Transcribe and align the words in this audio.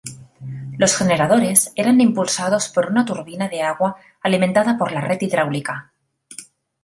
Los 0.79 0.97
generadores 0.97 1.73
eran 1.75 2.01
impulsados 2.01 2.69
por 2.69 2.87
una 2.87 3.05
turbina 3.05 3.49
de 3.49 3.61
agua 3.61 3.97
alimentada 4.23 4.75
por 4.75 4.91
la 4.91 5.01
red 5.01 5.21
hidráulica. 5.21 5.93